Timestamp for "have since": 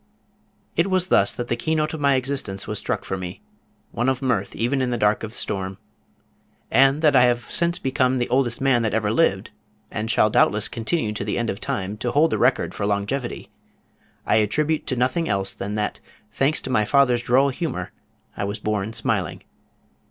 7.25-7.77